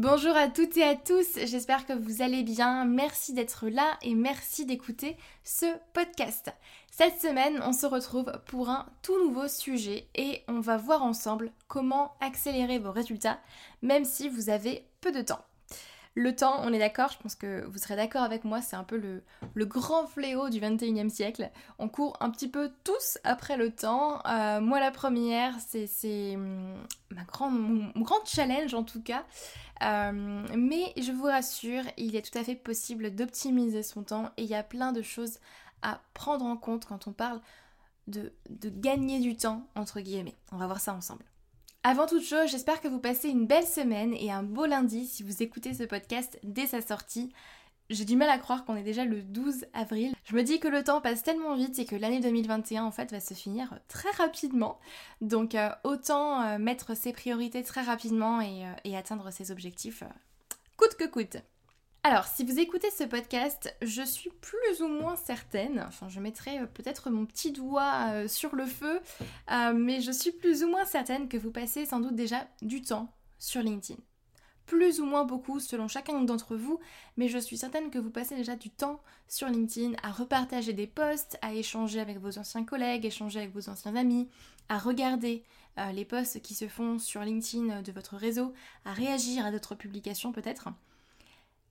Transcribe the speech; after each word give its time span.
Bonjour 0.00 0.36
à 0.36 0.46
toutes 0.46 0.76
et 0.76 0.84
à 0.84 0.94
tous, 0.94 1.26
j'espère 1.44 1.84
que 1.84 1.92
vous 1.92 2.22
allez 2.22 2.44
bien. 2.44 2.84
Merci 2.84 3.32
d'être 3.32 3.66
là 3.66 3.98
et 4.00 4.14
merci 4.14 4.64
d'écouter 4.64 5.16
ce 5.42 5.66
podcast. 5.92 6.52
Cette 6.88 7.20
semaine, 7.20 7.60
on 7.64 7.72
se 7.72 7.84
retrouve 7.84 8.30
pour 8.46 8.68
un 8.68 8.86
tout 9.02 9.18
nouveau 9.18 9.48
sujet 9.48 10.06
et 10.14 10.42
on 10.46 10.60
va 10.60 10.76
voir 10.76 11.02
ensemble 11.02 11.50
comment 11.66 12.12
accélérer 12.20 12.78
vos 12.78 12.92
résultats 12.92 13.40
même 13.82 14.04
si 14.04 14.28
vous 14.28 14.50
avez 14.50 14.86
peu 15.00 15.10
de 15.10 15.20
temps. 15.20 15.44
Le 16.18 16.34
temps, 16.34 16.62
on 16.64 16.72
est 16.72 16.80
d'accord, 16.80 17.12
je 17.12 17.18
pense 17.18 17.36
que 17.36 17.64
vous 17.66 17.78
serez 17.78 17.94
d'accord 17.94 18.24
avec 18.24 18.42
moi, 18.42 18.60
c'est 18.60 18.74
un 18.74 18.82
peu 18.82 18.96
le, 18.96 19.64
grand 19.64 20.04
fléau 20.08 20.48
du 20.48 20.58
21e 20.58 21.10
siècle. 21.10 21.48
On 21.78 21.88
court 21.88 22.16
un 22.18 22.30
petit 22.30 22.48
peu 22.48 22.72
tous 22.82 23.18
après 23.22 23.56
le 23.56 23.70
temps. 23.70 24.20
Euh, 24.26 24.60
moi, 24.60 24.80
la 24.80 24.90
première, 24.90 25.54
c'est 25.60 26.34
hum, 26.34 26.74
ma 27.12 27.22
mon, 27.50 27.92
grand 28.02 28.24
challenge 28.24 28.74
en 28.74 28.82
tout 28.82 29.00
cas. 29.00 29.24
Euh, 29.84 30.44
mais 30.56 30.92
je 30.96 31.12
vous 31.12 31.26
rassure, 31.26 31.84
il 31.96 32.16
est 32.16 32.32
tout 32.32 32.36
à 32.36 32.42
fait 32.42 32.56
possible 32.56 33.14
d'optimiser 33.14 33.84
son 33.84 34.02
temps 34.02 34.32
et 34.36 34.42
il 34.42 34.48
y 34.48 34.56
a 34.56 34.64
plein 34.64 34.90
de 34.90 35.02
choses 35.02 35.38
à 35.82 36.00
prendre 36.14 36.44
en 36.44 36.56
compte 36.56 36.84
quand 36.84 37.06
on 37.06 37.12
parle 37.12 37.40
de 38.08 38.32
gagner 38.64 39.20
du 39.20 39.36
temps, 39.36 39.68
entre 39.76 40.00
guillemets. 40.00 40.34
On 40.50 40.56
va 40.56 40.66
voir 40.66 40.80
ça 40.80 40.94
ensemble. 40.94 41.24
Avant 41.88 42.04
toute 42.04 42.22
chose, 42.22 42.50
j'espère 42.50 42.82
que 42.82 42.88
vous 42.88 42.98
passez 42.98 43.30
une 43.30 43.46
belle 43.46 43.66
semaine 43.66 44.12
et 44.12 44.30
un 44.30 44.42
beau 44.42 44.66
lundi 44.66 45.06
si 45.06 45.22
vous 45.22 45.42
écoutez 45.42 45.72
ce 45.72 45.84
podcast 45.84 46.38
dès 46.42 46.66
sa 46.66 46.82
sortie. 46.82 47.32
J'ai 47.88 48.04
du 48.04 48.14
mal 48.14 48.28
à 48.28 48.36
croire 48.36 48.66
qu'on 48.66 48.76
est 48.76 48.82
déjà 48.82 49.06
le 49.06 49.22
12 49.22 49.64
avril. 49.72 50.12
Je 50.26 50.36
me 50.36 50.42
dis 50.42 50.60
que 50.60 50.68
le 50.68 50.84
temps 50.84 51.00
passe 51.00 51.22
tellement 51.22 51.54
vite 51.54 51.78
et 51.78 51.86
que 51.86 51.96
l'année 51.96 52.20
2021 52.20 52.84
en 52.84 52.90
fait 52.90 53.10
va 53.10 53.20
se 53.20 53.32
finir 53.32 53.78
très 53.88 54.10
rapidement. 54.10 54.78
Donc 55.22 55.54
euh, 55.54 55.70
autant 55.82 56.42
euh, 56.42 56.58
mettre 56.58 56.94
ses 56.94 57.14
priorités 57.14 57.62
très 57.62 57.80
rapidement 57.80 58.42
et, 58.42 58.66
euh, 58.66 58.98
atteindre 58.98 59.30
ses 59.30 59.50
objectifs 59.50 60.04
coûte 60.76 60.94
que 60.94 61.06
coûte. 61.06 61.38
Alors, 62.10 62.24
si 62.24 62.42
vous 62.42 62.58
écoutez 62.58 62.90
ce 62.90 63.04
podcast, 63.04 63.76
je 63.82 64.00
suis 64.00 64.30
plus 64.40 64.80
ou 64.80 64.88
moins 64.88 65.14
certaine, 65.14 65.84
enfin 65.86 66.08
je 66.08 66.20
mettrai 66.20 66.66
peut-être 66.72 67.10
mon 67.10 67.26
petit 67.26 67.52
doigt 67.52 68.26
sur 68.28 68.56
le 68.56 68.64
feu, 68.64 68.98
mais 69.74 70.00
je 70.00 70.10
suis 70.10 70.32
plus 70.32 70.64
ou 70.64 70.68
moins 70.68 70.86
certaine 70.86 71.28
que 71.28 71.36
vous 71.36 71.50
passez 71.50 71.84
sans 71.84 72.00
doute 72.00 72.14
déjà 72.14 72.48
du 72.62 72.80
temps 72.80 73.12
sur 73.38 73.60
LinkedIn 73.60 74.00
plus 74.64 75.00
ou 75.00 75.04
moins 75.04 75.24
beaucoup 75.24 75.60
selon 75.60 75.86
chacun 75.88 76.20
d'entre 76.22 76.56
vous, 76.56 76.78
mais 77.16 77.28
je 77.28 77.38
suis 77.38 77.58
certaine 77.58 77.90
que 77.90 77.98
vous 77.98 78.10
passez 78.10 78.36
déjà 78.36 78.54
du 78.54 78.70
temps 78.70 79.00
sur 79.26 79.48
LinkedIn 79.48 79.92
à 80.02 80.10
repartager 80.10 80.74
des 80.74 80.86
posts, 80.86 81.38
à 81.42 81.52
échanger 81.54 82.00
avec 82.00 82.18
vos 82.18 82.38
anciens 82.38 82.64
collègues, 82.64 83.04
échanger 83.04 83.40
avec 83.40 83.54
vos 83.54 83.68
anciens 83.68 83.96
amis, 83.96 84.28
à 84.68 84.78
regarder 84.78 85.42
euh, 85.78 85.92
les 85.92 86.04
posts 86.04 86.42
qui 86.42 86.54
se 86.54 86.68
font 86.68 86.98
sur 86.98 87.22
LinkedIn 87.22 87.80
de 87.80 87.92
votre 87.92 88.16
réseau, 88.16 88.52
à 88.84 88.92
réagir 88.92 89.44
à 89.46 89.50
d'autres 89.50 89.74
publications 89.74 90.32
peut-être. 90.32 90.68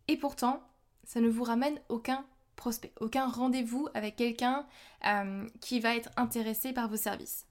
Et 0.08 0.18
pourtant, 0.18 0.62
ça 1.04 1.22
ne 1.22 1.30
vous 1.30 1.44
ramène 1.44 1.80
aucun 1.90 2.26
prospect, 2.56 2.94
aucun 3.00 3.28
rendez-vous 3.28 3.88
avec 3.94 4.16
quelqu'un 4.16 4.66
euh, 5.06 5.48
qui 5.62 5.80
va 5.80 5.95
être 5.95 6.10
intéressé 6.18 6.73
par 6.73 6.90
vos 6.90 6.98
services. 6.98 7.45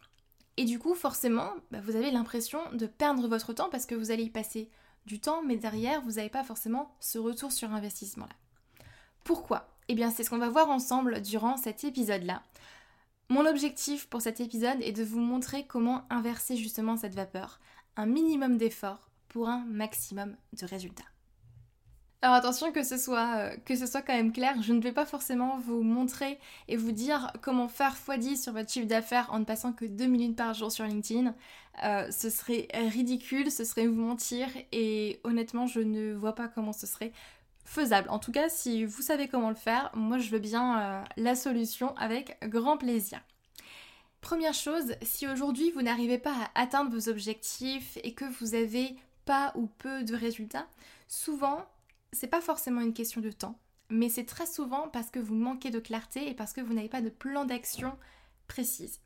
Et 0.57 0.65
du 0.65 0.79
coup, 0.79 0.95
forcément, 0.95 1.51
bah, 1.71 1.81
vous 1.83 1.97
avez 1.97 2.11
l'impression 2.11 2.59
de 2.73 2.87
perdre 2.87 3.29
votre 3.29 3.53
temps 3.53 3.69
parce 3.71 3.87
que 3.87 3.95
vous 3.95 4.11
allez 4.11 4.25
y 4.25 4.31
passer 4.31 4.71
du 5.07 5.21
temps, 5.21 5.43
mais 5.43 5.57
derrière, 5.57 6.03
vous 6.03 6.13
n'avez 6.13 6.29
pas 6.29 6.45
forcément 6.45 6.95
ce 7.01 7.19
retour 7.19 7.53
sur 7.53 7.73
investissement-là. 7.73 8.35
Pourquoi? 9.25 9.69
Eh 9.89 9.95
bien, 9.95 10.11
c'est 10.11 10.25
ce 10.25 10.31
qu'on 10.31 10.39
va 10.39 10.49
voir 10.49 10.69
ensemble 10.69 11.23
durant 11.23 11.57
cet 11.57 11.85
épisode-là. 11.85 12.43
Mon 13.29 13.47
objectif 13.47 14.09
pour 14.09 14.23
cet 14.23 14.41
épisode 14.41 14.81
est 14.81 14.93
de 14.93 15.05
vous 15.05 15.21
montrer 15.21 15.67
comment 15.67 16.05
inverser 16.11 16.57
justement 16.57 16.97
cette 16.97 17.15
vapeur. 17.15 17.61
Un 17.97 18.07
minimum 18.07 18.57
d'effort 18.57 19.11
pour 19.29 19.49
un 19.49 19.65
maximum 19.67 20.37
de 20.53 20.67
résultats. 20.67 21.05
Alors 22.23 22.35
attention 22.35 22.73
que 22.73 22.83
ce, 22.83 22.97
soit, 22.97 23.37
euh, 23.37 23.57
que 23.67 23.77
ce 23.77 23.87
soit 23.87 24.01
quand 24.01 24.15
même 24.15 24.33
clair, 24.33 24.61
je 24.63 24.73
ne 24.73 24.81
vais 24.81 24.93
pas 24.93 25.05
forcément 25.05 25.59
vous 25.59 25.83
montrer 25.83 26.39
et 26.67 26.77
vous 26.77 26.93
dire 26.93 27.31
comment 27.43 27.69
faire 27.69 27.95
x10 27.95 28.43
sur 28.43 28.53
votre 28.53 28.71
chiffre 28.71 28.87
d'affaires 28.87 29.29
en 29.31 29.41
ne 29.41 29.45
passant 29.45 29.73
que 29.73 29.85
2 29.85 30.07
minutes 30.07 30.37
par 30.37 30.55
jour 30.55 30.73
sur 30.73 30.85
LinkedIn. 30.85 31.35
Euh, 31.85 32.11
ce 32.11 32.31
serait 32.31 32.69
ridicule, 32.73 33.51
ce 33.51 33.65
serait 33.65 33.87
vous 33.87 34.01
mentir 34.01 34.49
et 34.73 35.21
honnêtement 35.25 35.67
je 35.67 35.81
ne 35.81 36.15
vois 36.15 36.35
pas 36.35 36.49
comment 36.49 36.73
ce 36.73 36.87
serait 36.87 37.13
faisable. 37.67 38.09
En 38.09 38.19
tout 38.19 38.33
cas, 38.33 38.49
si 38.49 38.87
vous 38.87 39.03
savez 39.03 39.29
comment 39.29 39.51
le 39.51 39.57
faire, 39.57 39.91
moi 39.95 40.17
je 40.17 40.31
veux 40.31 40.39
bien 40.39 40.81
euh, 40.81 41.05
la 41.19 41.35
solution 41.35 41.95
avec 41.97 42.39
grand 42.49 42.79
plaisir. 42.79 43.21
Première 44.23 44.55
chose, 44.55 44.95
si 45.03 45.29
aujourd'hui 45.29 45.71
vous 45.73 45.83
n'arrivez 45.83 46.19
pas 46.19 46.35
à 46.55 46.63
atteindre 46.63 46.91
vos 46.91 47.11
objectifs 47.11 47.99
et 48.03 48.15
que 48.15 48.25
vous 48.41 48.55
avez 48.55 48.97
pas 49.27 49.53
ou 49.55 49.67
peu 49.67 50.03
de 50.03 50.17
résultats, 50.17 50.67
souvent 51.09 51.67
c'est 52.17 52.27
pas 52.27 52.41
forcément 52.41 52.81
une 52.81 52.95
question 52.95 53.21
de 53.21 53.31
temps, 53.31 53.59
mais 53.91 54.09
c'est 54.09 54.25
très 54.25 54.47
souvent 54.47 54.89
parce 54.89 55.11
que 55.11 55.19
vous 55.19 55.35
manquez 55.35 55.71
de 55.71 55.79
clarté 55.79 56.29
et 56.29 56.35
parce 56.35 56.53
que 56.53 56.61
vous 56.61 56.75
n'avez 56.75 56.89
pas 56.89 57.03
de 57.03 57.11
plan 57.11 57.45
d'action 57.45 57.97
précise. 58.49 59.01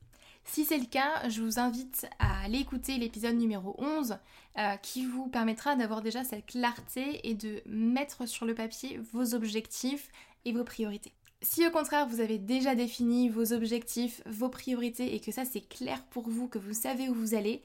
Si 0.45 0.65
c'est 0.65 0.79
le 0.79 0.87
cas, 0.87 1.29
je 1.29 1.43
vous 1.43 1.59
invite 1.59 2.07
à 2.19 2.45
aller 2.45 2.59
écouter 2.59 2.97
l'épisode 2.97 3.37
numéro 3.37 3.75
11 3.79 4.19
euh, 4.59 4.77
qui 4.77 5.05
vous 5.05 5.29
permettra 5.29 5.77
d'avoir 5.77 6.01
déjà 6.01 6.25
cette 6.25 6.47
clarté 6.47 7.29
et 7.29 7.35
de 7.35 7.63
mettre 7.67 8.27
sur 8.27 8.47
le 8.47 8.55
papier 8.55 8.99
vos 9.13 9.35
objectifs 9.35 10.09
et 10.45 10.53
vos 10.53 10.65
priorités. 10.65 11.13
Si 11.43 11.67
au 11.67 11.71
contraire 11.71 12.07
vous 12.07 12.21
avez 12.21 12.39
déjà 12.39 12.75
défini 12.75 13.29
vos 13.29 13.53
objectifs, 13.53 14.23
vos 14.27 14.49
priorités 14.49 15.15
et 15.15 15.21
que 15.21 15.33
ça 15.33 15.45
c'est 15.45 15.67
clair 15.67 16.03
pour 16.07 16.29
vous, 16.29 16.49
que 16.49 16.59
vous 16.59 16.75
savez 16.75 17.09
où 17.09 17.15
vous 17.15 17.35
allez, 17.35 17.63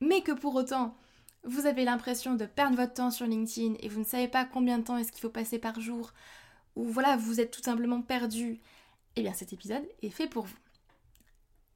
mais 0.00 0.22
que 0.22 0.32
pour 0.32 0.54
autant 0.54 0.96
vous 1.48 1.66
avez 1.66 1.84
l'impression 1.84 2.34
de 2.34 2.46
perdre 2.46 2.76
votre 2.76 2.94
temps 2.94 3.10
sur 3.10 3.26
LinkedIn 3.26 3.74
et 3.80 3.88
vous 3.88 4.00
ne 4.00 4.04
savez 4.04 4.28
pas 4.28 4.44
combien 4.44 4.78
de 4.78 4.84
temps 4.84 4.98
est-ce 4.98 5.10
qu'il 5.10 5.22
faut 5.22 5.30
passer 5.30 5.58
par 5.58 5.80
jour, 5.80 6.12
ou 6.76 6.84
voilà, 6.84 7.16
vous 7.16 7.40
êtes 7.40 7.50
tout 7.50 7.62
simplement 7.62 8.02
perdu, 8.02 8.60
eh 9.16 9.22
bien 9.22 9.32
cet 9.32 9.52
épisode 9.52 9.82
est 10.02 10.10
fait 10.10 10.28
pour 10.28 10.44
vous. 10.44 10.56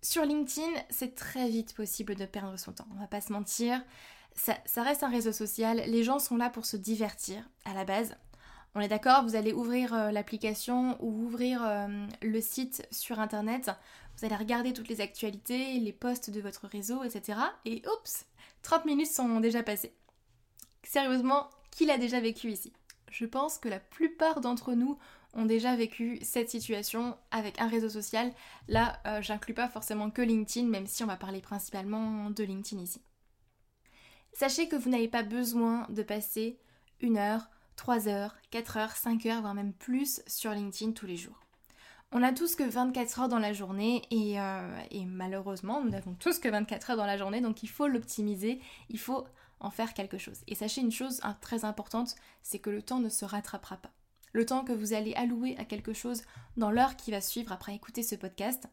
Sur 0.03 0.25
LinkedIn, 0.25 0.73
c'est 0.91 1.15
très 1.15 1.49
vite 1.49 1.75
possible 1.75 2.15
de 2.15 2.27
perdre 2.27 2.59
son 2.59 2.73
temps, 2.73 2.87
on 2.95 3.01
va 3.01 3.07
pas 3.07 3.21
se 3.21 3.33
mentir. 3.33 3.83
Ça, 4.35 4.83
reste 4.83 5.03
un 5.03 5.11
réseau 5.11 5.33
social, 5.33 5.83
les 5.87 6.05
gens 6.05 6.19
sont 6.19 6.37
là 6.37 6.51
pour 6.51 6.65
se 6.65 6.77
divertir 6.77 7.49
à 7.65 7.75
la 7.75 7.85
base. 7.85 8.17
On 8.75 8.81
est 8.81 8.89
d'accord, 8.89 9.23
vous 9.23 9.37
allez 9.37 9.53
ouvrir 9.53 9.93
euh, 9.93 10.11
l'application 10.11 10.97
ou 11.01 11.25
ouvrir 11.25 11.63
euh, 11.63 12.07
le 12.23 12.41
site 12.41 12.87
sur 12.91 13.21
internet, 13.21 13.71
vous 14.17 14.25
allez 14.25 14.37
regarder 14.37 14.73
toutes 14.73 14.89
les 14.89 15.03
actualités, 15.03 15.79
les 15.79 15.93
posts 15.93 16.31
de 16.31 16.41
votre 16.41 16.67
réseau, 16.67 17.03
etc. 17.05 17.39
Et 17.67 17.83
oups, 17.87 18.25
30 18.63 18.87
minutes 18.87 19.11
sont 19.11 19.41
déjà 19.41 19.63
passées. 19.63 19.95
Sérieusement, 20.85 21.51
qui 21.71 21.85
l'a 21.85 21.99
déjà 21.99 22.21
vécu 22.21 22.51
ici? 22.51 22.73
Je 23.11 23.27
pense 23.27 23.59
que 23.59 23.69
la 23.69 23.79
plupart 23.79 24.41
d'entre 24.41 24.73
nous 24.73 24.99
ont 25.35 25.45
déjà 25.45 25.77
vécu 25.77 26.19
cette 26.23 26.49
situation 26.49 27.17
avec 27.31 27.61
un 27.61 27.69
réseau 27.69 27.91
social. 27.91 28.33
Là, 28.69 29.01
euh, 29.07 29.21
j'inclus 29.21 29.55
pas 29.55 29.69
forcément 29.69 30.11
que 30.11 30.23
LinkedIn, 30.23 30.67
même 30.67 30.87
si 30.87 31.05
on 31.05 31.09
va 31.09 31.17
parler 31.17 31.41
principalement 31.41 32.31
de 32.31 32.45
LinkedIn 32.45 32.83
ici. 32.83 33.03
Sachez 34.33 34.67
que 34.69 34.77
vous 34.77 34.89
n'avez 34.89 35.09
pas 35.09 35.23
besoin 35.23 35.87
de 35.91 36.03
passer 36.03 36.59
une 37.01 37.19
heure, 37.19 37.51
3 37.77 38.09
heures, 38.09 38.37
4 38.51 38.77
heures, 38.77 38.93
5 38.93 39.27
heures, 39.27 39.41
voire 39.41 39.55
même 39.55 39.73
plus 39.73 40.23
sur 40.27 40.53
LinkedIn 40.53 40.93
tous 40.93 41.07
les 41.07 41.17
jours. 41.17 41.43
On 42.15 42.23
a 42.23 42.33
tous 42.33 42.57
que 42.57 42.63
24 42.63 43.21
heures 43.21 43.29
dans 43.29 43.39
la 43.39 43.55
journée 43.55 44.03
euh, 44.13 44.83
et, 44.91 45.07
malheureusement, 45.07 45.83
nous 45.83 45.89
n'avons 45.89 46.15
tous 46.15 46.39
que 46.39 46.49
24 46.49 46.91
heures 46.91 46.97
dans 46.99 47.07
la 47.07 47.17
journée, 47.17 47.41
donc 47.41 47.63
il 47.63 47.69
faut 47.69 47.89
l'optimiser, 47.89 48.61
il 48.91 48.99
faut 48.99 49.27
en 49.61 49.71
faire 49.71 49.95
quelque 49.95 50.19
chose. 50.19 50.43
Et 50.47 50.55
sachez 50.55 50.83
une 50.83 50.93
chose 50.93 51.23
très 51.41 51.65
importante, 51.65 52.15
c'est 52.43 52.59
que 52.59 52.69
le 52.69 52.83
temps 52.83 52.99
ne 52.99 53.09
se 53.09 53.25
rattrapera 53.25 53.79
pas. 53.79 53.93
Le 54.35 54.45
temps 54.45 54.65
que 54.65 54.73
vous 54.73 54.93
allez 54.93 55.15
allouer 55.15 55.57
à 55.59 55.65
quelque 55.65 55.95
chose 55.95 56.23
dans 56.59 56.71
l'heure 56.71 56.97
qui 56.97 57.11
va 57.11 57.21
suivre 57.21 57.53
après 57.53 57.75
écouter 57.75 58.03
ce 58.03 58.15
podcast 58.15 58.69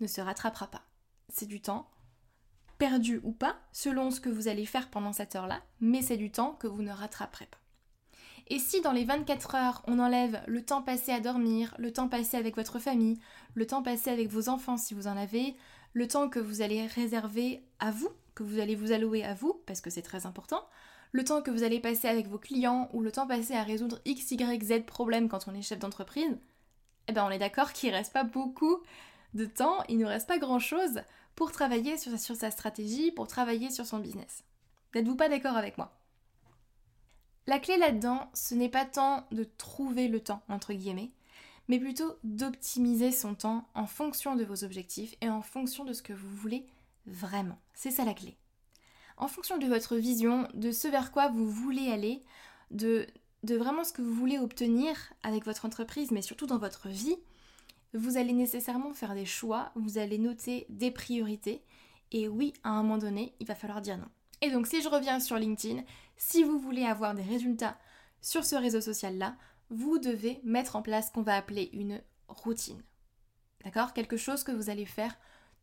ne 0.00 0.06
se 0.06 0.20
rattrapera 0.20 0.68
pas. 0.68 0.82
C'est 1.28 1.46
du 1.46 1.60
temps 1.60 1.90
perdu 2.78 3.20
ou 3.22 3.32
pas, 3.32 3.56
selon 3.72 4.10
ce 4.10 4.20
que 4.20 4.28
vous 4.28 4.48
allez 4.48 4.66
faire 4.66 4.90
pendant 4.90 5.12
cette 5.12 5.36
heure-là, 5.36 5.62
mais 5.80 6.02
c'est 6.02 6.16
du 6.16 6.30
temps 6.30 6.52
que 6.54 6.66
vous 6.66 6.82
ne 6.82 6.92
rattraperez 6.92 7.46
pas. 7.46 7.61
Et 8.52 8.58
si 8.58 8.82
dans 8.82 8.92
les 8.92 9.06
24 9.06 9.54
heures, 9.54 9.82
on 9.86 9.98
enlève 9.98 10.42
le 10.46 10.62
temps 10.62 10.82
passé 10.82 11.10
à 11.10 11.20
dormir, 11.20 11.74
le 11.78 11.90
temps 11.90 12.10
passé 12.10 12.36
avec 12.36 12.54
votre 12.54 12.78
famille, 12.78 13.18
le 13.54 13.66
temps 13.66 13.82
passé 13.82 14.10
avec 14.10 14.28
vos 14.28 14.50
enfants 14.50 14.76
si 14.76 14.92
vous 14.92 15.06
en 15.06 15.16
avez, 15.16 15.56
le 15.94 16.06
temps 16.06 16.28
que 16.28 16.38
vous 16.38 16.60
allez 16.60 16.86
réserver 16.86 17.64
à 17.78 17.90
vous, 17.90 18.10
que 18.34 18.42
vous 18.42 18.60
allez 18.60 18.74
vous 18.74 18.92
allouer 18.92 19.24
à 19.24 19.32
vous, 19.32 19.62
parce 19.64 19.80
que 19.80 19.88
c'est 19.88 20.02
très 20.02 20.26
important, 20.26 20.66
le 21.12 21.24
temps 21.24 21.40
que 21.40 21.50
vous 21.50 21.62
allez 21.62 21.80
passer 21.80 22.08
avec 22.08 22.28
vos 22.28 22.36
clients 22.36 22.90
ou 22.92 23.00
le 23.00 23.10
temps 23.10 23.26
passé 23.26 23.54
à 23.54 23.62
résoudre 23.62 24.02
X, 24.04 24.32
Y, 24.32 24.62
Z 24.62 24.84
problèmes 24.84 25.30
quand 25.30 25.48
on 25.48 25.54
est 25.54 25.62
chef 25.62 25.78
d'entreprise, 25.78 26.36
eh 27.08 27.12
ben 27.12 27.24
on 27.24 27.30
est 27.30 27.38
d'accord 27.38 27.72
qu'il 27.72 27.94
reste 27.94 28.12
pas 28.12 28.24
beaucoup 28.24 28.82
de 29.32 29.46
temps, 29.46 29.82
il 29.88 29.96
ne 29.96 30.04
reste 30.04 30.28
pas 30.28 30.36
grand 30.36 30.58
chose 30.58 31.00
pour 31.36 31.52
travailler 31.52 31.96
sur 31.96 32.36
sa 32.36 32.50
stratégie, 32.50 33.12
pour 33.12 33.28
travailler 33.28 33.70
sur 33.70 33.86
son 33.86 33.98
business. 33.98 34.44
N'êtes-vous 34.94 35.16
pas 35.16 35.30
d'accord 35.30 35.56
avec 35.56 35.78
moi? 35.78 36.01
La 37.46 37.58
clé 37.58 37.76
là-dedans, 37.76 38.30
ce 38.34 38.54
n'est 38.54 38.68
pas 38.68 38.84
tant 38.84 39.26
de 39.32 39.44
trouver 39.44 40.06
le 40.06 40.20
temps, 40.20 40.42
entre 40.48 40.72
guillemets, 40.72 41.10
mais 41.68 41.80
plutôt 41.80 42.14
d'optimiser 42.22 43.10
son 43.10 43.34
temps 43.34 43.66
en 43.74 43.86
fonction 43.86 44.36
de 44.36 44.44
vos 44.44 44.64
objectifs 44.64 45.16
et 45.20 45.28
en 45.28 45.42
fonction 45.42 45.84
de 45.84 45.92
ce 45.92 46.02
que 46.02 46.12
vous 46.12 46.30
voulez 46.36 46.66
vraiment. 47.06 47.58
C'est 47.74 47.90
ça 47.90 48.04
la 48.04 48.14
clé. 48.14 48.36
En 49.16 49.26
fonction 49.26 49.58
de 49.58 49.66
votre 49.66 49.96
vision, 49.96 50.48
de 50.54 50.70
ce 50.70 50.86
vers 50.86 51.10
quoi 51.10 51.28
vous 51.28 51.50
voulez 51.50 51.90
aller, 51.90 52.22
de, 52.70 53.06
vraiment 53.42 53.84
ce 53.84 53.92
que 53.92 54.02
vous 54.02 54.14
voulez 54.14 54.38
obtenir 54.38 54.96
avec 55.22 55.44
votre 55.44 55.64
entreprise, 55.64 56.12
mais 56.12 56.22
surtout 56.22 56.46
dans 56.46 56.58
votre 56.58 56.88
vie, 56.88 57.16
vous 57.92 58.16
allez 58.16 58.32
nécessairement 58.32 58.94
faire 58.94 59.14
des 59.14 59.26
choix, 59.26 59.72
vous 59.74 59.98
allez 59.98 60.18
noter 60.18 60.66
des 60.68 60.90
priorités, 60.90 61.62
et 62.12 62.28
oui, 62.28 62.52
à 62.62 62.70
un 62.70 62.82
moment 62.82 62.98
donné, 62.98 63.34
il 63.40 63.46
va 63.46 63.54
falloir 63.54 63.80
dire 63.80 63.98
non. 63.98 64.08
Et 64.42 64.50
donc 64.50 64.66
si 64.66 64.82
je 64.82 64.88
reviens 64.88 65.20
sur 65.20 65.36
LinkedIn, 65.36 65.82
si 66.16 66.42
vous 66.42 66.58
voulez 66.58 66.84
avoir 66.84 67.14
des 67.14 67.22
résultats 67.22 67.78
sur 68.20 68.44
ce 68.44 68.56
réseau 68.56 68.80
social-là, 68.80 69.36
vous 69.70 69.98
devez 69.98 70.40
mettre 70.42 70.76
en 70.76 70.82
place 70.82 71.08
ce 71.08 71.12
qu'on 71.12 71.22
va 71.22 71.36
appeler 71.36 71.70
une 71.72 72.02
routine. 72.28 72.82
D'accord? 73.64 73.92
Quelque 73.92 74.16
chose 74.16 74.42
que 74.42 74.50
vous 74.50 74.68
allez 74.68 74.84
faire 74.84 75.16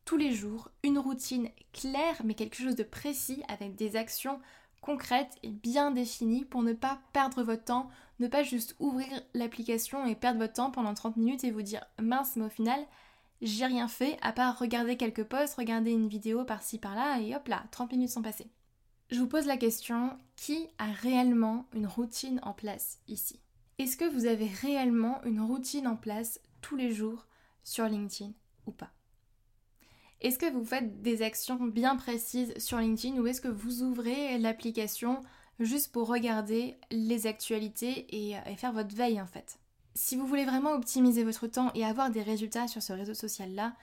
tous 0.05 0.15
les 0.15 0.33
jours, 0.33 0.71
une 0.81 0.97
routine 0.97 1.49
claire 1.73 2.21
mais 2.23 2.35
quelque 2.35 2.55
chose 2.55 2.77
de 2.77 2.83
précis 2.83 3.43
avec 3.49 3.75
des 3.75 3.97
actions 3.97 4.39
concrètes 4.81 5.35
et 5.43 5.49
bien 5.49 5.91
définies 5.91 6.45
pour 6.45 6.63
ne 6.63 6.71
pas 6.71 7.01
perdre 7.11 7.43
votre 7.43 7.65
temps, 7.65 7.89
ne 8.19 8.27
pas 8.27 8.43
juste 8.43 8.77
ouvrir 8.79 9.09
l'application 9.33 10.05
et 10.05 10.15
perdre 10.15 10.39
votre 10.39 10.53
temps 10.53 10.71
pendant 10.71 10.93
30 10.93 11.17
minutes 11.17 11.43
et 11.43 11.51
vous 11.51 11.61
dire 11.61 11.83
mince 12.01 12.37
mais 12.37 12.45
au 12.45 12.49
final 12.49 12.79
j'ai 13.41 13.65
rien 13.65 13.89
fait 13.89 14.17
à 14.21 14.31
part 14.31 14.57
regarder 14.57 14.95
quelques 14.95 15.25
posts, 15.25 15.55
regarder 15.55 15.91
une 15.91 16.07
vidéo 16.07 16.45
par-ci 16.45 16.77
par-là 16.77 17.19
et 17.19 17.35
hop 17.35 17.47
là, 17.49 17.65
30 17.71 17.91
minutes 17.91 18.09
sont 18.09 18.21
passées. 18.21 18.49
Je 19.09 19.19
vous 19.19 19.27
pose 19.27 19.47
la 19.47 19.57
question, 19.57 20.15
qui 20.35 20.67
a 20.77 20.85
réellement 20.85 21.65
une 21.73 21.87
routine 21.87 22.39
en 22.43 22.53
place 22.53 22.99
ici? 23.07 23.39
Est-ce 23.79 23.97
que 23.97 24.05
vous 24.05 24.27
avez 24.27 24.45
réellement 24.45 25.19
une 25.23 25.41
routine 25.41 25.87
en 25.87 25.95
place 25.95 26.39
tous 26.61 26.75
les 26.75 26.91
jours 26.91 27.25
sur 27.63 27.85
LinkedIn 27.85 28.33
ou 28.67 28.71
pas? 28.71 28.91
Est-ce 30.21 30.37
que 30.37 30.51
vous 30.51 30.63
faites 30.63 31.01
des 31.01 31.23
actions 31.23 31.55
bien 31.55 31.95
précises 31.95 32.55
sur 32.59 32.77
LinkedIn 32.77 33.19
ou 33.19 33.25
est-ce 33.25 33.41
que 33.41 33.47
vous 33.47 33.81
ouvrez 33.81 34.37
l'application 34.37 35.21
juste 35.59 35.91
pour 35.91 36.07
regarder 36.07 36.77
les 36.91 37.25
actualités 37.25 38.05
et, 38.11 38.35
faire 38.57 38.73
votre 38.73 38.95
veille 38.95 39.19
en 39.19 39.27
fait? 39.27 39.57
Si 39.95 40.17
vous 40.17 40.27
voulez 40.27 40.45
vraiment 40.45 40.73
optimiser 40.73 41.23
votre 41.23 41.47
temps 41.47 41.71
et 41.73 41.83
avoir 41.83 42.11
des 42.11 42.21
résultats 42.21 42.67
sur 42.67 42.83
ce 42.83 42.93
réseau 42.93 43.15
social-là, 43.15 43.73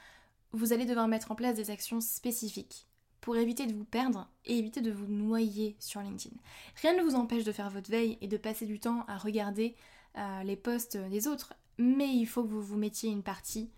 vous 0.53 0.73
allez 0.73 0.85
devoir 0.85 1.09
mettre 1.09 1.33
en 1.33 1.35
place 1.35 1.57
des 1.57 1.71
actions 1.71 2.01
spécifiques 2.01 2.87
pour 3.27 3.37
éviter 3.37 3.67
de 3.67 3.75
vous 3.75 3.85
perdre 3.85 4.29
et 4.45 4.57
éviter 4.57 4.81
de 4.81 4.93
vous 4.93 5.09
noyer 5.09 5.75
sur 5.81 6.01
LinkedIn. 6.01 6.37
Rien 6.81 6.97
ne 6.97 7.03
vous 7.03 7.17
empêche 7.17 7.43
de 7.43 7.51
faire 7.51 7.71
votre 7.71 7.91
veille 7.91 8.19
et 8.21 8.29
de 8.29 8.37
passer 8.37 8.67
du 8.67 8.79
temps 8.79 9.05
à 9.09 9.19
regarder 9.19 9.75
euh, 10.17 10.45
les 10.45 10.55
posts 10.55 10.97
des 10.97 11.27
autres, 11.27 11.53
mais 11.77 12.07
il 12.07 12.27
faut 12.27 12.45
que 12.45 12.51
vous 12.51 12.63
vous 12.63 12.77
mettiez 12.77 13.11
une 13.11 13.25
partie 13.25 13.69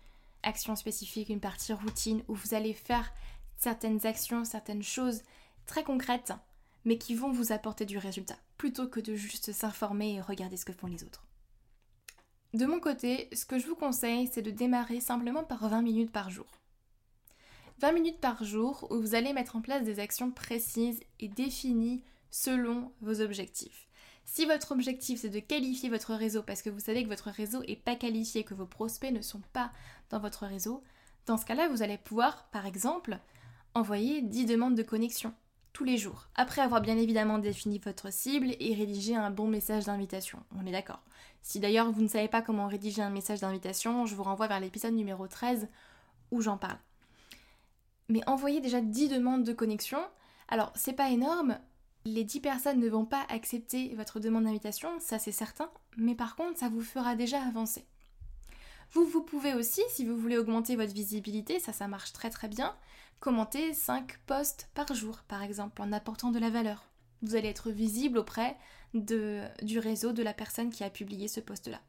action 0.43 0.75
spécifique, 0.75 1.29
une 1.29 1.39
partie 1.39 1.73
routine 1.73 2.21
où 2.27 2.35
vous 2.35 2.53
allez 2.53 2.73
faire 2.75 3.11
certaines 3.57 4.05
actions, 4.05 4.45
certaines 4.45 4.83
choses 4.83 5.23
très 5.65 5.83
concrètes, 5.83 6.33
mais 6.85 6.99
qui 6.99 7.15
vont 7.15 7.31
vous 7.31 7.51
apporter 7.51 7.87
du 7.87 7.97
résultat, 7.97 8.37
plutôt 8.59 8.87
que 8.87 8.99
de 8.99 9.15
juste 9.15 9.51
s'informer 9.51 10.13
et 10.13 10.21
regarder 10.21 10.57
ce 10.57 10.65
que 10.65 10.73
font 10.73 10.85
les 10.85 11.03
autres. 11.03 11.25
De 12.53 12.67
mon 12.67 12.79
côté, 12.79 13.27
ce 13.33 13.47
que 13.47 13.57
je 13.57 13.65
vous 13.65 13.75
conseille, 13.75 14.29
c'est 14.31 14.43
de 14.43 14.51
démarrer 14.51 14.99
simplement 14.99 15.43
par 15.43 15.67
20 15.67 15.81
minutes 15.81 16.11
par 16.11 16.29
jour. 16.29 16.58
20 17.79 17.93
minutes 17.93 18.19
par 18.19 18.43
jour 18.43 18.87
où 18.89 18.99
vous 18.99 19.15
allez 19.15 19.31
mettre 19.31 19.55
en 19.55 19.61
place 19.61 19.83
des 19.83 20.01
actions 20.01 20.31
précises 20.31 20.99
et 21.21 21.29
définies 21.29 22.03
selon 22.29 22.91
vos 22.99 23.21
objectifs. 23.21 23.87
Si 24.25 24.45
votre 24.45 24.73
objectif 24.73 25.21
c'est 25.21 25.29
de 25.29 25.39
qualifier 25.39 25.89
votre 25.89 26.13
réseau 26.13 26.43
parce 26.43 26.61
que 26.61 26.69
vous 26.69 26.81
savez 26.81 27.03
que 27.03 27.09
votre 27.09 27.29
réseau 27.29 27.63
n'est 27.63 27.77
pas 27.77 27.95
qualifié, 27.95 28.43
que 28.43 28.53
vos 28.53 28.65
prospects 28.65 29.13
ne 29.13 29.21
sont 29.21 29.41
pas 29.53 29.71
dans 30.09 30.19
votre 30.19 30.45
réseau, 30.45 30.83
dans 31.25 31.37
ce 31.37 31.45
cas-là, 31.45 31.69
vous 31.69 31.81
allez 31.81 31.97
pouvoir, 31.97 32.49
par 32.51 32.65
exemple, 32.65 33.17
envoyer 33.73 34.21
10 34.21 34.45
demandes 34.45 34.75
de 34.75 34.83
connexion 34.83 35.33
tous 35.71 35.83
les 35.85 35.97
jours, 35.97 36.27
après 36.35 36.61
avoir 36.61 36.81
bien 36.81 36.97
évidemment 36.97 37.37
défini 37.37 37.79
votre 37.79 38.11
cible 38.11 38.55
et 38.59 38.73
rédigé 38.73 39.15
un 39.15 39.29
bon 39.29 39.47
message 39.47 39.85
d'invitation. 39.85 40.39
On 40.59 40.65
est 40.65 40.71
d'accord. 40.71 41.01
Si 41.41 41.59
d'ailleurs 41.59 41.91
vous 41.91 42.01
ne 42.01 42.07
savez 42.07 42.27
pas 42.27 42.41
comment 42.41 42.67
rédiger 42.67 43.01
un 43.01 43.11
message 43.11 43.39
d'invitation, 43.39 44.05
je 44.05 44.15
vous 44.15 44.23
renvoie 44.23 44.47
vers 44.47 44.59
l'épisode 44.59 44.95
numéro 44.95 45.27
13 45.27 45.69
où 46.31 46.41
j'en 46.41 46.57
parle. 46.57 46.79
Mais 48.09 48.27
envoyez 48.27 48.59
déjà 48.59 48.81
10 48.81 49.09
demandes 49.09 49.43
de 49.43 49.53
connexion. 49.53 49.99
Alors, 50.47 50.73
c'est 50.75 50.93
pas 50.93 51.09
énorme, 51.09 51.59
les 52.05 52.23
10 52.23 52.39
personnes 52.39 52.79
ne 52.79 52.89
vont 52.89 53.05
pas 53.05 53.25
accepter 53.29 53.93
votre 53.95 54.19
demande 54.19 54.45
d'invitation, 54.45 54.89
ça 54.99 55.19
c'est 55.19 55.31
certain, 55.31 55.69
mais 55.97 56.15
par 56.15 56.35
contre 56.35 56.59
ça 56.59 56.69
vous 56.69 56.81
fera 56.81 57.15
déjà 57.15 57.41
avancer. 57.41 57.85
Vous, 58.91 59.05
vous 59.05 59.21
pouvez 59.21 59.53
aussi, 59.53 59.81
si 59.89 60.05
vous 60.05 60.17
voulez 60.17 60.37
augmenter 60.37 60.75
votre 60.75 60.93
visibilité, 60.93 61.59
ça 61.59 61.73
ça 61.73 61.87
marche 61.87 62.13
très 62.13 62.29
très 62.29 62.47
bien, 62.47 62.75
commenter 63.19 63.73
5 63.73 64.17
posts 64.25 64.69
par 64.73 64.93
jour 64.93 65.19
par 65.27 65.43
exemple 65.43 65.81
en 65.81 65.91
apportant 65.91 66.31
de 66.31 66.39
la 66.39 66.49
valeur. 66.49 66.85
Vous 67.21 67.35
allez 67.35 67.49
être 67.49 67.69
visible 67.69 68.17
auprès 68.17 68.57
du 68.93 69.77
réseau 69.77 70.13
de 70.13 70.23
la 70.23 70.33
personne 70.33 70.71
qui 70.71 70.83
a 70.83 70.89
publié 70.89 71.27
ce 71.27 71.41
post-là. 71.41 71.81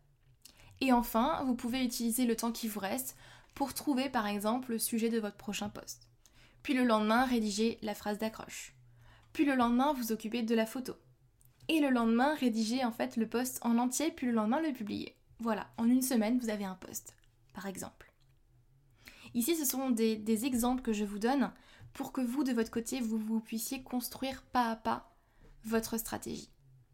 Et 0.81 0.93
enfin, 0.93 1.43
vous 1.47 1.55
pouvez 1.55 1.85
utiliser 1.85 2.27
le 2.27 2.37
temps 2.37 2.53
qui 2.53 2.69
vous 2.69 2.81
reste 2.81 3.17
pour 3.55 3.75
trouver 3.75 4.11
par 4.11 4.27
exemple 4.27 4.73
le 4.73 4.79
sujet 4.79 5.09
de 5.09 5.21
votre 5.21 5.37
prochain 5.37 5.69
post. 5.69 6.10
Puis 6.63 6.75
le 6.75 6.85
lendemain, 6.85 7.25
rédiger 7.25 7.79
la 7.83 7.95
phrase 7.95 8.19
d'accroche 8.19 8.75
puis 9.33 9.45
le 9.45 9.55
lendemain 9.55 9.93
vous 9.93 10.13
occupez 10.13 10.43
de 10.43 10.55
la 10.55 10.67
photo. 10.67 10.95
Et 11.69 11.81
le 11.81 11.91
lendemain 11.91 12.35
rédiger 12.35 12.85
en 12.85 12.93
fait 12.93 13.17
le 13.17 13.29
post 13.29 13.59
en 13.63 13.79
entier, 13.79 14.11
puis 14.11 14.27
le 14.27 14.33
lendemain 14.33 14.61
le 14.61 14.73
publier. 14.73 15.17
Voilà, 15.39 15.71
en 15.79 15.89
une 15.89 16.03
semaine 16.03 16.39
vous 16.39 16.51
avez 16.51 16.65
un 16.65 16.75
post, 16.75 17.15
par 17.55 17.67
exemple. 17.67 18.13
Ici 19.35 19.57
ce 19.57 19.65
sont 19.65 19.91
des, 19.91 20.17
des 20.17 20.45
exemples 20.47 20.83
que 20.83 20.93
je 20.93 21.05
vous 21.05 21.19
donne 21.19 21.53
pour 21.93 22.13
que 22.13 22.21
vous 22.21 22.45
de 22.45 22.53
votre 22.53 22.71
côté 22.71 23.01
vous, 23.01 23.19
vous 23.19 23.41
puissiez 23.41 23.83
construire 23.83 24.43
pas 24.43 24.71
à 24.71 24.77
pas 24.77 25.13
votre 25.65 25.99
stratégie. 25.99 26.51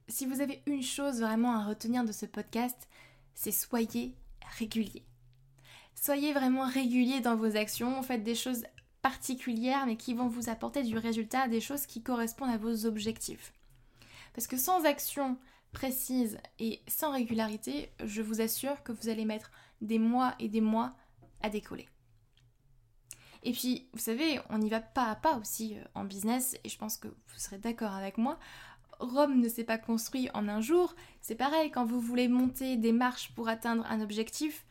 Si 0.09 0.27
vous 0.27 0.41
avez 0.41 0.63
une 0.67 0.83
chose 0.83 1.21
vraiment 1.21 1.57
à 1.57 1.65
retenir 1.65 2.05
de 2.05 2.13
ce 2.13 2.27
podcast, 2.27 2.89
c'est 3.35 3.53
soyez 3.53 4.15
régulier. 4.59 5.05
Soyez 5.95 6.35
vraiment 6.35 6.67
régulier 6.67 7.21
dans 7.21 7.37
vos 7.37 7.57
actions, 7.57 8.03
faites 8.03 8.23
des 8.23 8.35
choses 8.35 8.65
particulières 9.07 9.87
mais 9.87 9.97
qui 9.97 10.15
vont 10.15 10.27
vous 10.27 10.49
apporter 10.49 10.83
du 10.83 10.99
résultat, 10.99 11.47
des 11.47 11.61
choses 11.61 11.87
qui 11.87 12.03
correspondent 12.03 12.51
à 12.51 12.57
vos 12.57 12.87
objectifs. 12.87 13.53
Parce 14.35 14.49
que 14.49 14.57
sans 14.57 14.85
action 14.85 15.39
précise 15.71 16.39
et 16.59 16.83
sans 16.89 17.13
régularité, 17.13 17.93
je 18.05 18.21
vous 18.21 18.41
assure 18.41 18.83
que 18.83 18.91
vous 18.91 19.09
allez 19.09 19.25
mettre 19.25 19.53
des 19.81 20.01
mois 20.01 20.35
et 20.41 20.49
des 20.49 20.61
mois 20.61 20.93
à 21.41 21.51
décoller. 21.51 21.89
Et 23.45 23.53
puis, 23.53 23.89
vous 23.93 24.01
savez, 24.01 24.41
on 24.51 24.61
y 24.61 24.69
va 24.69 24.81
pas 24.81 25.09
à 25.09 25.15
pas 25.15 25.39
aussi 25.39 25.77
euh, 25.77 25.85
en 25.95 26.05
business, 26.05 26.57
et 26.65 26.69
je 26.69 26.77
pense 26.77 26.97
que 26.97 27.07
vous 27.07 27.39
serez 27.39 27.59
d'accord 27.59 27.93
avec 27.93 28.19
moi. 28.19 28.41
Rome 28.99 29.39
ne 29.39 29.49
s'est 29.49 29.63
pas 29.63 29.79
construit 29.79 30.29
en 30.35 30.49
un 30.49 30.61
jour. 30.61 30.97
C'est 31.21 31.37
pareil, 31.37 31.71
quand 31.71 31.85
vous 31.85 32.01
voulez 32.01 32.27
monter 32.27 32.77
des 32.77 32.93
marches 32.93 33.33
pour 33.37 33.49
atteindre 33.49 33.87
un 33.87 34.01
objectif, 34.01 34.67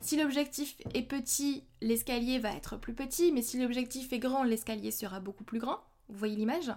si 0.00 0.16
l'objectif 0.16 0.76
est 0.94 1.02
petit, 1.02 1.64
l'escalier 1.80 2.38
va 2.38 2.52
être 2.52 2.76
plus 2.76 2.94
petit, 2.94 3.32
mais 3.32 3.42
si 3.42 3.60
l'objectif 3.60 4.12
est 4.12 4.18
grand, 4.18 4.44
l'escalier 4.44 4.90
sera 4.90 5.20
beaucoup 5.20 5.44
plus 5.44 5.58
grand. 5.58 5.78
Vous 6.08 6.18
voyez 6.18 6.36
l'image? 6.36 6.72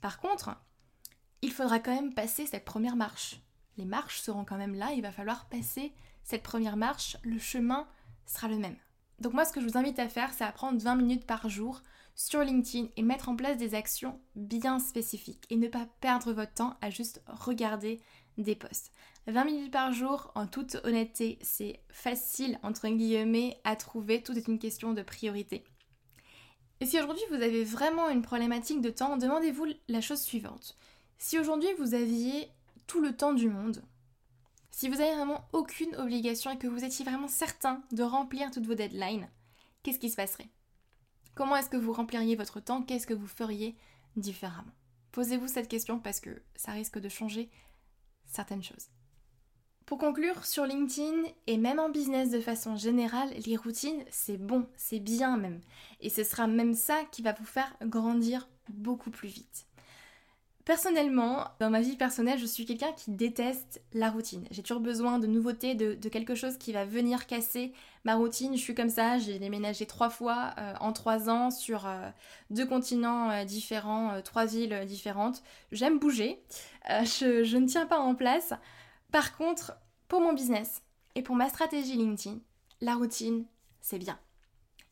Par 0.00 0.18
contre, 0.18 0.56
il 1.42 1.52
faudra 1.52 1.78
quand 1.78 1.94
même 1.94 2.14
passer 2.14 2.46
cette 2.46 2.64
première 2.64 2.96
marche. 2.96 3.40
Les 3.76 3.84
marches 3.84 4.20
seront 4.20 4.44
quand 4.44 4.56
même 4.56 4.74
là, 4.74 4.92
il 4.92 5.02
va 5.02 5.12
falloir 5.12 5.48
passer 5.48 5.92
cette 6.24 6.42
première 6.42 6.76
marche, 6.76 7.16
le 7.22 7.38
chemin 7.38 7.86
sera 8.26 8.48
le 8.48 8.58
même. 8.58 8.76
Donc 9.18 9.34
moi 9.34 9.44
ce 9.44 9.52
que 9.52 9.60
je 9.60 9.66
vous 9.66 9.78
invite 9.78 9.98
à 9.98 10.08
faire, 10.08 10.32
c'est 10.32 10.44
à 10.44 10.52
prendre 10.52 10.80
20 10.80 10.96
minutes 10.96 11.26
par 11.26 11.48
jour 11.48 11.82
sur 12.14 12.40
LinkedIn 12.40 12.88
et 12.96 13.02
mettre 13.02 13.28
en 13.28 13.36
place 13.36 13.56
des 13.56 13.74
actions 13.74 14.20
bien 14.34 14.78
spécifiques 14.78 15.46
et 15.50 15.56
ne 15.56 15.68
pas 15.68 15.86
perdre 16.00 16.32
votre 16.32 16.52
temps 16.52 16.76
à 16.80 16.90
juste 16.90 17.22
regarder 17.26 18.00
des 18.38 18.54
posts. 18.54 18.92
20 19.26 19.44
minutes 19.44 19.72
par 19.72 19.92
jour, 19.92 20.32
en 20.34 20.46
toute 20.46 20.76
honnêteté, 20.84 21.38
c'est 21.42 21.80
facile, 21.90 22.58
entre 22.62 22.88
guillemets, 22.88 23.60
à 23.64 23.76
trouver. 23.76 24.22
Tout 24.22 24.36
est 24.36 24.48
une 24.48 24.58
question 24.58 24.92
de 24.92 25.02
priorité. 25.02 25.64
Et 26.80 26.86
si 26.86 26.98
aujourd'hui 26.98 27.22
vous 27.30 27.36
avez 27.36 27.62
vraiment 27.62 28.08
une 28.08 28.22
problématique 28.22 28.80
de 28.80 28.90
temps, 28.90 29.16
demandez-vous 29.16 29.66
la 29.88 30.00
chose 30.00 30.20
suivante. 30.20 30.76
Si 31.18 31.38
aujourd'hui 31.38 31.68
vous 31.78 31.94
aviez 31.94 32.48
tout 32.88 33.00
le 33.00 33.16
temps 33.16 33.32
du 33.32 33.48
monde, 33.48 33.84
si 34.72 34.88
vous 34.88 35.00
avez 35.00 35.14
vraiment 35.14 35.46
aucune 35.52 35.94
obligation 35.96 36.50
et 36.50 36.58
que 36.58 36.66
vous 36.66 36.82
étiez 36.82 37.04
vraiment 37.04 37.28
certain 37.28 37.82
de 37.92 38.02
remplir 38.02 38.50
toutes 38.50 38.66
vos 38.66 38.74
deadlines, 38.74 39.28
qu'est-ce 39.82 40.00
qui 40.00 40.10
se 40.10 40.16
passerait? 40.16 40.48
Comment 41.34 41.56
est-ce 41.56 41.70
que 41.70 41.76
vous 41.76 41.92
rempliriez 41.92 42.34
votre 42.34 42.58
temps? 42.58 42.82
Qu'est-ce 42.82 43.06
que 43.06 43.14
vous 43.14 43.28
feriez 43.28 43.76
différemment? 44.16 44.72
Posez-vous 45.12 45.46
cette 45.46 45.68
question 45.68 46.00
parce 46.00 46.20
que 46.20 46.42
ça 46.56 46.72
risque 46.72 46.98
de 46.98 47.08
changer 47.08 47.48
certaines 48.32 48.62
choses. 48.62 48.88
Pour 49.86 49.98
conclure, 49.98 50.44
sur 50.44 50.64
LinkedIn 50.64 51.28
et 51.46 51.58
même 51.58 51.78
en 51.78 51.90
business 51.90 52.30
de 52.30 52.40
façon 52.40 52.76
générale, 52.76 53.28
les 53.46 53.56
routines, 53.56 54.04
c'est 54.10 54.38
bon, 54.38 54.66
c'est 54.76 55.00
bien 55.00 55.36
même. 55.36 55.60
Et 56.00 56.08
ce 56.08 56.24
sera 56.24 56.46
même 56.46 56.74
ça 56.74 57.02
qui 57.10 57.20
va 57.22 57.32
vous 57.32 57.44
faire 57.44 57.76
grandir 57.82 58.48
beaucoup 58.70 59.10
plus 59.10 59.28
vite. 59.28 59.66
Personnellement, 60.64 61.48
dans 61.58 61.70
ma 61.70 61.80
vie 61.80 61.96
personnelle, 61.96 62.38
je 62.38 62.46
suis 62.46 62.64
quelqu'un 62.64 62.92
qui 62.92 63.10
déteste 63.10 63.82
la 63.94 64.10
routine. 64.10 64.46
J'ai 64.52 64.62
toujours 64.62 64.80
besoin 64.80 65.18
de 65.18 65.26
nouveautés, 65.26 65.74
de, 65.74 66.08
quelque 66.08 66.36
chose 66.36 66.56
qui 66.56 66.72
va 66.72 66.84
venir 66.84 67.26
casser 67.26 67.72
ma 68.04 68.14
routine. 68.14 68.56
Je 68.56 68.60
suis 68.60 68.74
comme 68.74 68.88
ça, 68.88 69.18
j'ai 69.18 69.40
déménagé 69.40 69.86
trois 69.86 70.08
fois 70.08 70.54
euh, 70.58 70.74
en 70.78 70.92
trois 70.92 71.28
ans 71.28 71.50
sur 71.50 71.88
euh, 71.88 72.08
deux 72.50 72.64
continents 72.64 73.30
euh, 73.30 73.44
différents, 73.44 74.22
trois 74.22 74.46
villes 74.46 74.84
différentes. 74.86 75.42
J'aime 75.72 75.98
bouger, 75.98 76.40
je, 76.88 77.42
je 77.42 77.56
ne 77.56 77.66
tiens 77.66 77.86
pas 77.86 77.98
en 77.98 78.14
place. 78.14 78.52
Par 79.10 79.36
contre, 79.36 79.76
pour 80.06 80.20
mon 80.20 80.32
business 80.32 80.82
et 81.16 81.22
pour 81.22 81.34
ma 81.34 81.48
stratégie 81.48 81.96
LinkedIn, 81.96 82.38
la 82.80 82.94
routine, 82.94 83.46
c'est 83.80 83.98
bien. 83.98 84.18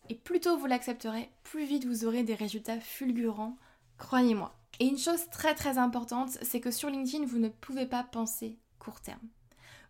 Et 0.09 0.17
plus 0.17 0.41
tôt 0.41 0.59
vous 0.59 0.67
l'accepterez, 0.67 1.31
plus 1.45 1.65
vite 1.65 1.85
vous 1.85 2.05
aurez 2.05 2.25
des 2.25 2.35
résultats 2.35 2.81
fulgurants, 2.81 3.57
croyez-moi. 3.99 4.60
Et 4.81 4.87
une 4.87 4.99
chose 4.99 5.29
très 5.31 5.55
très 5.55 5.77
importante, 5.77 6.31
c'est 6.41 6.61
que 6.61 6.71
sur 6.71 6.89
LinkedIn, 6.89 7.27
vous 7.27 7.39
ne 7.39 7.51
pouvez 7.51 7.85
pas 7.85 8.03
penser 8.03 8.59
court 8.79 9.03
terme. 9.03 9.29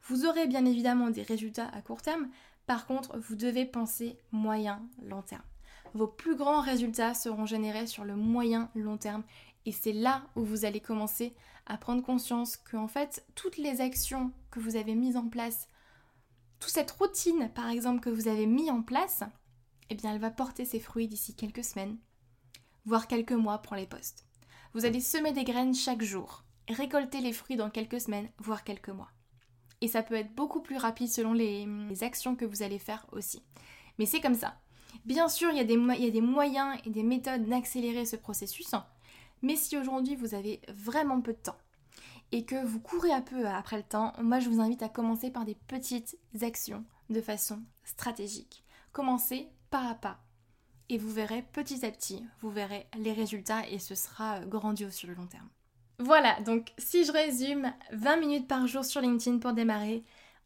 Vous 0.09 0.27
aurez 0.27 0.49
bien 0.49 0.65
évidemment 0.65 1.11
des 1.11 1.23
résultats 1.23 1.69
à 1.69 1.81
court 1.81 2.03
terme, 2.03 2.29
par 2.67 2.87
contre, 2.87 3.17
vous 3.19 3.37
devez 3.37 3.65
penser 3.65 4.19
moyen, 4.33 4.83
long 5.03 5.23
terme. 5.23 5.43
Vos 5.95 6.09
plus 6.09 6.37
grands 6.37 6.61
résultats 6.61 7.15
seront 7.15 7.47
générés 7.47 7.87
sur 7.87 8.05
le 8.05 8.17
moyen, 8.17 8.69
long 8.75 8.97
terme. 8.97 9.23
Et 9.65 9.73
c'est 9.73 9.93
là 9.93 10.23
où 10.35 10.45
vous 10.45 10.65
allez 10.65 10.81
commencer 10.81 11.35
à 11.67 11.77
prendre 11.77 12.03
conscience 12.03 12.57
que, 12.57 12.77
en 12.77 12.89
fait, 12.89 13.25
toutes 13.35 13.59
les 13.59 13.81
actions 13.81 14.33
que 14.51 14.61
vous 14.61 14.77
avez 14.77 14.95
mises 14.95 15.17
en 15.17 15.29
place, 15.29 15.69
toute 16.59 16.71
cette 16.71 16.91
routine, 16.91 17.51
par 17.55 17.69
exemple, 17.69 18.01
que 18.01 18.11
vous 18.11 18.29
avez 18.29 18.47
mis 18.47 18.71
en 18.71 18.83
place, 18.83 19.23
eh 19.89 19.95
bien, 19.95 20.13
elle 20.13 20.21
va 20.21 20.31
porter 20.31 20.65
ses 20.65 20.81
fruits 20.81 21.09
d'ici 21.09 21.35
quelques 21.35 21.65
semaines, 21.65 21.97
voire 22.87 23.07
quelques 23.07 23.33
mois 23.33 23.59
pour 23.59 23.77
les 23.77 23.87
postes. 23.87 24.30
Vous 24.73 24.85
allez 24.85 25.01
semer 25.01 25.33
des 25.33 25.43
graines 25.43 25.75
chaque 25.75 26.03
jour, 26.03 26.45
récolter 26.69 27.21
les 27.21 27.33
fruits 27.33 27.57
dans 27.57 27.71
quelques 27.71 28.01
semaines, 28.01 28.31
voire 28.39 28.63
quelques 28.63 28.91
mois. 28.91 29.11
Et 29.81 29.89
ça 29.89 30.03
peut 30.03 30.15
être 30.15 30.33
beaucoup 30.35 30.61
plus 30.61 30.77
rapide 30.77 31.11
selon 31.11 31.33
les, 31.33 31.67
actions 32.03 32.37
que 32.37 32.45
vous 32.45 32.63
allez 32.63 32.79
faire 32.79 33.05
aussi. 33.11 33.43
Mais 33.99 34.07
c'est 34.07 34.21
comme 34.21 34.35
ça. 34.35 34.59
Bien 35.05 35.29
sûr, 35.29 35.51
il 35.51 35.57
y, 35.57 35.61
a 35.61 35.65
des, 35.65 35.75
il 35.75 36.05
y 36.05 36.09
a 36.09 36.13
des 36.13 36.21
moyens 36.21 36.79
et 36.85 36.91
des 36.91 37.03
méthodes 37.03 37.47
d'accélérer 37.47 38.05
ce 38.05 38.17
processus. 38.17 38.71
Mais 39.43 39.57
si 39.57 39.77
aujourd'hui 39.77 40.15
vous 40.15 40.35
avez 40.35 40.61
vraiment 40.69 41.21
peu 41.21 41.33
de 41.33 41.39
temps 41.39 41.59
et 42.31 42.45
que 42.45 42.65
vous 42.65 42.81
courez 42.81 43.13
un 43.13 43.23
peu 43.23 43.47
après 43.49 43.79
le 43.79 43.83
temps, 43.83 44.13
moi 44.23 44.39
je 44.39 44.49
vous 44.49 44.61
invite 44.61 44.83
à 44.83 44.89
commencer 44.89 45.31
par 45.31 45.45
des 45.45 45.57
petites 45.67 46.17
actions 46.43 46.85
de 47.09 47.21
façon 47.21 47.61
stratégique. 47.85 48.65
Commencez 48.93 49.49
pas 49.71 49.89
à 49.89 49.95
pas 49.95 50.21
et 50.91 50.99
vous 50.99 51.11
verrez 51.11 51.45
petit 51.53 51.87
à 51.87 51.91
petit, 51.91 52.25
vous 52.43 52.51
verrez 52.51 52.87
les 52.99 53.13
résultats 53.13 53.67
et 53.71 53.79
ce 53.79 53.95
sera 53.95 54.41
grandiose 54.41 54.93
sur 54.93 55.09
le 55.09 55.15
long 55.15 55.27
terme. 55.27 55.49
Voilà, 55.99 56.41
donc 56.41 56.73
si 56.79 57.05
je 57.05 57.13
résume, 57.13 57.73
20 57.93 58.17
minutes 58.17 58.49
par 58.49 58.67
jour 58.67 58.85
sur 58.85 59.01
LinkedIn 59.01 59.39
pour 59.39 59.53
démarrer, 59.53 60.03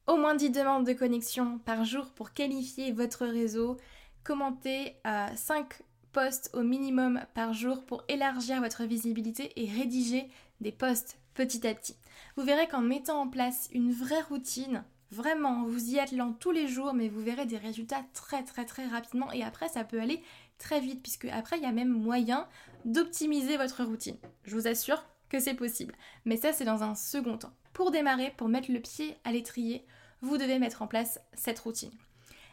au 0.06 0.16
moins 0.16 0.34
10 0.34 0.50
demandes 0.50 0.86
de 0.86 0.92
connexion 0.92 1.58
par 1.58 1.84
jour 1.84 2.10
pour 2.14 2.32
qualifier 2.32 2.92
votre 2.92 3.24
réseau, 3.24 3.78
commenter 4.22 4.96
5 5.04 5.06
euh, 5.06 5.84
posts 6.12 6.50
au 6.54 6.62
minimum 6.62 7.20
par 7.34 7.54
jour 7.54 7.84
pour 7.84 8.04
élargir 8.08 8.60
votre 8.60 8.84
visibilité 8.84 9.52
et 9.56 9.70
rédiger 9.70 10.28
des 10.60 10.72
posts 10.72 11.18
petit 11.34 11.66
à 11.66 11.74
petit. 11.74 11.96
Vous 12.36 12.44
verrez 12.44 12.68
qu'en 12.68 12.82
mettant 12.82 13.20
en 13.20 13.28
place 13.28 13.68
une 13.72 13.92
vraie 13.92 14.22
routine, 14.22 14.84
Vraiment, 15.10 15.64
vous 15.64 15.90
y 15.90 16.00
attelant 16.00 16.32
tous 16.32 16.50
les 16.50 16.66
jours, 16.66 16.94
mais 16.94 17.08
vous 17.08 17.20
verrez 17.20 17.46
des 17.46 17.56
résultats 17.56 18.04
très 18.14 18.42
très 18.42 18.64
très 18.64 18.86
rapidement 18.86 19.30
et 19.32 19.42
après 19.42 19.68
ça 19.68 19.84
peut 19.84 20.00
aller 20.00 20.22
très 20.58 20.80
vite 20.80 21.02
puisque 21.02 21.26
après 21.26 21.56
il 21.56 21.62
y 21.62 21.66
a 21.66 21.72
même 21.72 21.92
moyen 21.92 22.48
d'optimiser 22.84 23.56
votre 23.56 23.84
routine. 23.84 24.16
Je 24.44 24.54
vous 24.56 24.66
assure 24.66 25.04
que 25.28 25.38
c'est 25.38 25.54
possible. 25.54 25.94
Mais 26.24 26.36
ça 26.36 26.52
c'est 26.52 26.64
dans 26.64 26.82
un 26.82 26.94
second 26.94 27.38
temps. 27.38 27.52
Pour 27.72 27.90
démarrer, 27.90 28.32
pour 28.36 28.48
mettre 28.48 28.72
le 28.72 28.80
pied 28.80 29.16
à 29.24 29.32
l'étrier, 29.32 29.84
vous 30.20 30.38
devez 30.38 30.58
mettre 30.58 30.82
en 30.82 30.86
place 30.86 31.20
cette 31.34 31.58
routine. 31.58 31.92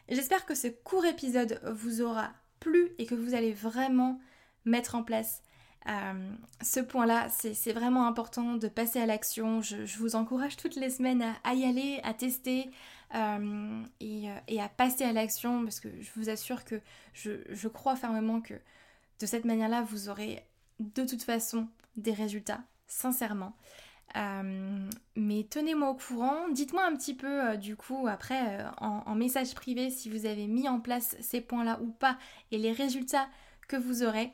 J'espère 0.09 0.45
que 0.45 0.55
ce 0.55 0.67
court 0.67 1.05
épisode 1.05 1.61
vous 1.73 2.01
aura 2.01 2.31
plu 2.59 2.91
et 2.97 3.05
que 3.05 3.15
vous 3.15 3.33
allez 3.33 3.53
vraiment 3.53 4.19
mettre 4.65 4.95
en 4.95 5.03
place 5.03 5.41
euh, 5.87 6.33
ce 6.61 6.79
point-là, 6.79 7.27
c'est 7.29 7.73
vraiment 7.73 8.05
important 8.05 8.55
de 8.55 8.67
passer 8.67 8.99
à 8.99 9.05
l'action. 9.05 9.61
Je, 9.61 9.97
vous 9.97 10.15
encourage 10.15 10.57
toutes 10.57 10.75
les 10.75 10.89
semaines 10.89 11.25
à, 11.43 11.53
y 11.53 11.65
aller, 11.65 11.99
à 12.03 12.13
tester 12.13 12.69
euh, 13.15 13.83
et, 13.99 14.61
à 14.61 14.69
passer 14.69 15.03
à 15.03 15.11
l'action 15.11 15.63
parce 15.63 15.79
que 15.79 15.89
je 15.99 16.11
vous 16.15 16.29
assure 16.29 16.63
que 16.65 16.79
je, 17.13 17.67
crois 17.67 17.95
fermement 17.95 18.41
que 18.41 18.53
de 18.53 19.25
cette 19.25 19.45
manière-là, 19.45 19.81
vous 19.81 20.09
aurez 20.09 20.45
de 20.79 21.05
toute 21.05 21.23
façon 21.23 21.67
des 21.95 22.13
résultats, 22.13 22.61
sincèrement. 22.87 23.55
Euh, 24.17 24.89
mais 25.15 25.47
tenez-moi 25.49 25.89
au 25.89 25.95
courant, 25.95 26.49
dites-moi 26.49 26.85
un 26.85 26.95
petit 26.97 27.13
peu 27.13 27.55
du 27.55 27.77
coup 27.77 28.07
après 28.07 28.65
en, 28.77 29.15
message 29.15 29.55
privé 29.55 29.89
si 29.89 30.09
vous 30.09 30.25
avez 30.25 30.47
mis 30.47 30.67
en 30.67 30.81
place 30.81 31.15
ces 31.21 31.39
points-là 31.39 31.79
ou 31.81 31.91
pas 31.91 32.17
et 32.51 32.57
les 32.57 32.73
résultats 32.73 33.27
que 33.69 33.77
vous 33.77 34.03
aurez. 34.03 34.33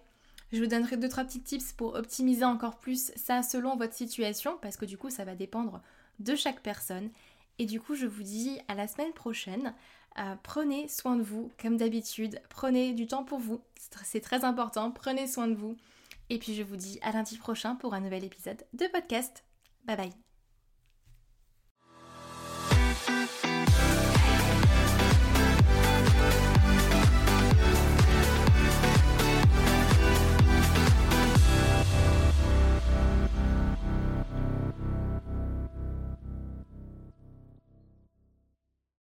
Je 0.51 0.62
vous 0.62 0.68
donnerai 0.68 0.98
deux 0.98 1.10
trois 1.10 1.25
petits 1.25 1.42
tips 1.42 1.74
pour 1.74 1.96
optimiser 1.96 2.46
encore 2.46 2.77
plus 2.77 3.12
ça 3.16 3.44
selon 3.44 3.75
votre 3.75 3.94
situation 3.94 4.58
parce 4.62 4.77
que 4.77 4.86
du 4.86 4.98
coup 4.98 5.10
ça 5.10 5.25
va 5.25 5.36
dépendre 5.36 5.82
de 6.20 6.36
chaque 6.36 6.62
personne. 6.62 7.10
Et 7.60 7.66
du 7.66 7.82
coup 7.82 7.96
je 7.96 8.06
vous 8.06 8.24
dis 8.24 8.60
à 8.68 8.75
la 8.75 8.88
semaine 8.88 9.13
prochaine. 9.13 9.74
Euh, 10.20 10.36
prenez 10.42 10.88
soin 10.88 11.16
de 11.16 11.22
vous 11.22 11.51
comme 11.62 11.77
d'habitude. 11.77 12.42
Prenez 12.50 12.94
du 12.94 13.08
temps 13.08 13.24
pour 13.24 13.39
vous. 13.39 13.62
C'est 14.04 14.22
très 14.22 14.46
important. 14.46 14.92
Prenez 14.92 15.27
soin 15.27 15.48
de 15.48 15.56
vous. 15.56 15.75
Et 16.30 16.39
puis 16.39 16.56
je 16.56 16.63
vous 16.63 16.75
dis 16.75 17.00
à 17.01 17.12
lundi 17.12 17.38
prochain 17.38 17.75
pour 17.75 17.94
un 17.94 18.00
nouvel 18.00 18.24
épisode 18.24 18.63
de 18.74 18.86
podcast. 18.88 19.44
Bye 19.86 19.98
bye. 19.98 20.26